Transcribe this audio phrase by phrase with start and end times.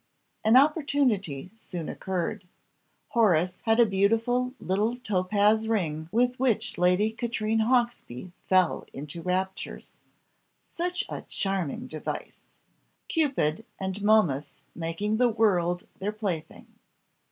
[0.43, 2.47] An opportunity soon occurred
[3.09, 9.93] Horace had a beautiful little topaz ring with which Lady Katrine Hawksby fell into raptures;
[10.65, 12.41] such a charming device!
[13.09, 16.65] Cupid and Momus making the world their plaything.